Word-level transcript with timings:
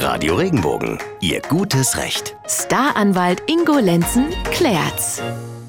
Radio 0.00 0.36
Regenbogen, 0.36 0.98
Ihr 1.20 1.40
gutes 1.48 1.96
Recht. 1.96 2.36
Staranwalt 2.46 3.42
Ingo 3.48 3.78
Lenzen 3.78 4.28
klärt's. 4.52 5.20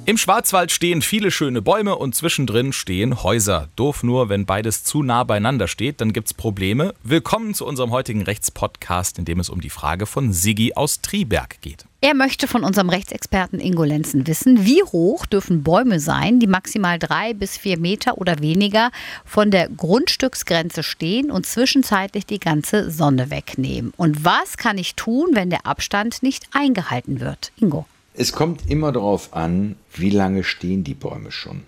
Im 0.09 0.17
Schwarzwald 0.17 0.71
stehen 0.71 1.03
viele 1.03 1.29
schöne 1.29 1.61
Bäume 1.61 1.95
und 1.95 2.15
zwischendrin 2.15 2.73
stehen 2.73 3.21
Häuser. 3.21 3.69
Doof 3.75 4.01
nur, 4.01 4.27
wenn 4.27 4.47
beides 4.47 4.83
zu 4.83 5.03
nah 5.03 5.23
beieinander 5.23 5.67
steht, 5.67 6.01
dann 6.01 6.13
gibt's 6.13 6.33
Probleme. 6.33 6.95
Willkommen 7.03 7.53
zu 7.53 7.63
unserem 7.63 7.91
heutigen 7.91 8.23
Rechtspodcast, 8.23 9.19
in 9.19 9.25
dem 9.25 9.39
es 9.39 9.51
um 9.51 9.61
die 9.61 9.69
Frage 9.69 10.07
von 10.07 10.33
Siggi 10.33 10.73
aus 10.73 11.01
Triberg 11.01 11.61
geht. 11.61 11.85
Er 12.01 12.15
möchte 12.15 12.47
von 12.47 12.63
unserem 12.63 12.89
Rechtsexperten 12.89 13.59
Ingo 13.59 13.83
Lenzen 13.83 14.25
wissen, 14.25 14.65
wie 14.65 14.81
hoch 14.81 15.27
dürfen 15.27 15.61
Bäume 15.61 15.99
sein, 15.99 16.39
die 16.39 16.47
maximal 16.47 16.97
drei 16.97 17.35
bis 17.35 17.55
vier 17.55 17.77
Meter 17.77 18.17
oder 18.17 18.39
weniger 18.39 18.89
von 19.25 19.51
der 19.51 19.69
Grundstücksgrenze 19.69 20.81
stehen 20.81 21.29
und 21.29 21.45
zwischenzeitlich 21.45 22.25
die 22.25 22.39
ganze 22.39 22.89
Sonne 22.89 23.29
wegnehmen. 23.29 23.93
Und 23.95 24.25
was 24.25 24.57
kann 24.57 24.79
ich 24.79 24.95
tun, 24.95 25.27
wenn 25.33 25.51
der 25.51 25.67
Abstand 25.67 26.23
nicht 26.23 26.47
eingehalten 26.51 27.19
wird? 27.19 27.51
Ingo. 27.61 27.85
Es 28.21 28.33
kommt 28.33 28.69
immer 28.69 28.91
darauf 28.91 29.33
an, 29.33 29.77
wie 29.93 30.09
lange 30.09 30.43
stehen 30.43 30.83
die 30.83 30.93
Bäume 30.93 31.31
schon 31.31 31.61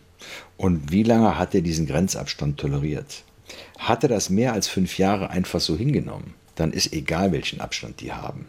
und 0.57 0.91
wie 0.91 1.03
lange 1.03 1.39
hat 1.39 1.55
er 1.55 1.61
diesen 1.61 1.87
Grenzabstand 1.87 2.59
toleriert. 2.59 3.23
Hat 3.79 4.03
er 4.03 4.09
das 4.09 4.29
mehr 4.29 4.51
als 4.51 4.67
fünf 4.67 4.97
Jahre 4.97 5.29
einfach 5.29 5.61
so 5.61 5.77
hingenommen, 5.77 6.33
dann 6.55 6.73
ist 6.73 6.91
egal, 6.91 7.31
welchen 7.31 7.61
Abstand 7.61 8.01
die 8.01 8.11
haben. 8.11 8.47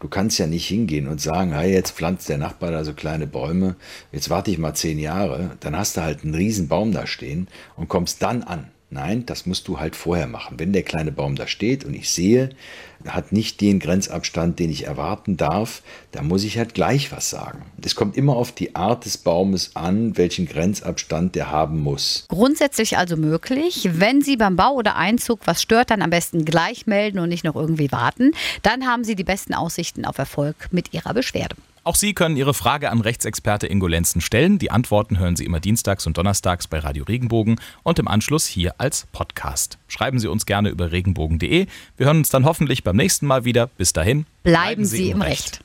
Du 0.00 0.08
kannst 0.08 0.38
ja 0.38 0.46
nicht 0.46 0.66
hingehen 0.66 1.06
und 1.06 1.20
sagen, 1.20 1.52
hey, 1.52 1.70
jetzt 1.70 1.90
pflanzt 1.90 2.30
der 2.30 2.38
Nachbar 2.38 2.70
da 2.70 2.82
so 2.82 2.94
kleine 2.94 3.26
Bäume, 3.26 3.76
jetzt 4.10 4.30
warte 4.30 4.50
ich 4.50 4.56
mal 4.56 4.72
zehn 4.72 4.98
Jahre, 4.98 5.58
dann 5.60 5.76
hast 5.76 5.98
du 5.98 6.00
halt 6.00 6.24
einen 6.24 6.34
riesen 6.34 6.68
Baum 6.68 6.92
da 6.92 7.06
stehen 7.06 7.48
und 7.76 7.88
kommst 7.88 8.22
dann 8.22 8.42
an. 8.42 8.70
Nein, 8.94 9.26
das 9.26 9.44
musst 9.44 9.66
du 9.66 9.80
halt 9.80 9.96
vorher 9.96 10.28
machen. 10.28 10.60
Wenn 10.60 10.72
der 10.72 10.84
kleine 10.84 11.10
Baum 11.10 11.34
da 11.34 11.48
steht 11.48 11.84
und 11.84 11.94
ich 11.94 12.10
sehe, 12.10 12.50
hat 13.04 13.32
nicht 13.32 13.60
den 13.60 13.80
Grenzabstand, 13.80 14.60
den 14.60 14.70
ich 14.70 14.86
erwarten 14.86 15.36
darf, 15.36 15.82
dann 16.12 16.28
muss 16.28 16.44
ich 16.44 16.58
halt 16.58 16.74
gleich 16.74 17.10
was 17.10 17.28
sagen. 17.28 17.64
Es 17.84 17.96
kommt 17.96 18.16
immer 18.16 18.36
auf 18.36 18.52
die 18.52 18.76
Art 18.76 19.04
des 19.04 19.18
Baumes 19.18 19.74
an, 19.74 20.16
welchen 20.16 20.46
Grenzabstand 20.46 21.34
der 21.34 21.50
haben 21.50 21.80
muss. 21.80 22.26
Grundsätzlich 22.28 22.96
also 22.96 23.16
möglich. 23.16 23.88
Wenn 23.90 24.22
Sie 24.22 24.36
beim 24.36 24.54
Bau 24.54 24.74
oder 24.74 24.94
Einzug 24.94 25.40
was 25.44 25.60
stört, 25.60 25.90
dann 25.90 26.00
am 26.00 26.10
besten 26.10 26.44
gleich 26.44 26.86
melden 26.86 27.18
und 27.18 27.30
nicht 27.30 27.42
noch 27.42 27.56
irgendwie 27.56 27.90
warten. 27.90 28.30
Dann 28.62 28.86
haben 28.86 29.02
Sie 29.02 29.16
die 29.16 29.24
besten 29.24 29.54
Aussichten 29.54 30.04
auf 30.04 30.18
Erfolg 30.18 30.68
mit 30.70 30.94
Ihrer 30.94 31.14
Beschwerde. 31.14 31.56
Auch 31.86 31.96
Sie 31.96 32.14
können 32.14 32.38
Ihre 32.38 32.54
Frage 32.54 32.90
an 32.90 33.02
Rechtsexperte 33.02 33.66
Ingo 33.66 33.86
Lenzen 33.86 34.22
stellen. 34.22 34.58
Die 34.58 34.70
Antworten 34.70 35.18
hören 35.18 35.36
Sie 35.36 35.44
immer 35.44 35.60
dienstags 35.60 36.06
und 36.06 36.16
donnerstags 36.16 36.66
bei 36.66 36.78
Radio 36.78 37.04
Regenbogen 37.04 37.60
und 37.82 37.98
im 37.98 38.08
Anschluss 38.08 38.46
hier 38.46 38.74
als 38.78 39.06
Podcast. 39.12 39.76
Schreiben 39.86 40.18
Sie 40.18 40.28
uns 40.28 40.46
gerne 40.46 40.70
über 40.70 40.92
regenbogen.de. 40.92 41.66
Wir 41.98 42.06
hören 42.06 42.18
uns 42.18 42.30
dann 42.30 42.46
hoffentlich 42.46 42.84
beim 42.84 42.96
nächsten 42.96 43.26
Mal 43.26 43.44
wieder. 43.44 43.66
Bis 43.66 43.92
dahin. 43.92 44.24
Bleiben, 44.44 44.86
Sie 44.86 45.10
im 45.10 45.20
Recht. 45.20 45.62